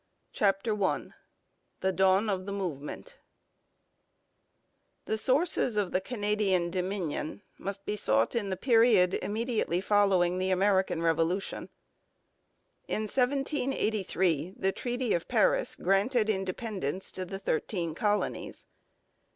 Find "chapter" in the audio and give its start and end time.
0.33-0.83